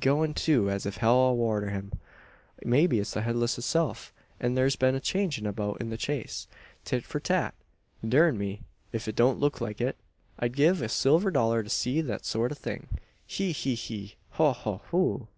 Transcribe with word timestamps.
Goin', 0.00 0.34
too, 0.34 0.68
as 0.68 0.84
if 0.84 0.96
hell 0.96 1.36
war 1.36 1.54
arter 1.58 1.70
him! 1.70 1.92
Maybe 2.64 2.98
it's 2.98 3.12
the 3.12 3.22
Headless 3.22 3.54
hisself, 3.54 4.12
and 4.40 4.56
thur's 4.56 4.74
been 4.74 4.96
a 4.96 5.00
changin' 5.00 5.46
about 5.46 5.80
in 5.80 5.90
the 5.90 5.96
chase 5.96 6.48
tit 6.84 7.04
for 7.04 7.20
tat! 7.20 7.54
Darn 8.08 8.36
me, 8.36 8.62
ef 8.92 9.06
it 9.06 9.14
don't 9.14 9.38
look 9.38 9.60
like 9.60 9.80
it! 9.80 9.96
I'd 10.40 10.54
gie 10.56 10.64
a 10.66 10.88
silver 10.88 11.30
dollar 11.30 11.62
to 11.62 11.70
see 11.70 12.02
thet 12.02 12.24
sort 12.24 12.50
o' 12.50 12.54
a 12.54 12.56
thing. 12.56 12.98
He, 13.24 13.52
he, 13.52 13.76
he, 13.76 14.16
ho, 14.30 14.50
ho, 14.50 14.80
hoo!" 14.90 15.28